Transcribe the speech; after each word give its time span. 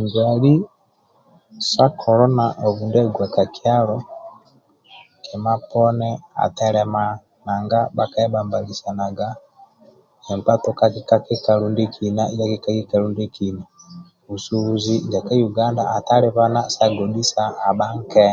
Nduali 0.00 0.54
sa 1.70 1.86
kolona 2.00 2.44
obu 2.66 2.82
ndia 2.86 3.02
aguwa 3.04 3.26
ka 3.34 3.44
kyalo 3.56 3.96
kima 5.24 5.54
poni 5.70 6.10
atelema 6.44 7.04
nanga 7.44 7.78
yabhakambalisanaga 7.86 9.28
nkpa 10.36 10.54
tukaki 10.62 11.00
ka 11.08 11.16
kikalo 11.26 11.64
ndiekina 11.70 12.22
yaki 12.38 12.58
ka 12.64 12.70
kikalo 12.78 13.06
ndiekina, 13.10 13.62
busubuzi 14.26 14.94
ndia 15.06 15.32
Yuganda 15.42 15.82
atalibana 15.96 16.60
sa 16.74 16.84
godhisa 16.96 17.42
abha 17.68 17.86
nke 17.98 18.26